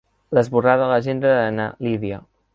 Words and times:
L'esborrà 0.37 0.73
de 0.83 0.87
l'agenda 0.93 1.35
de 1.43 1.53
na 1.61 1.69
Lídia. 1.89 2.21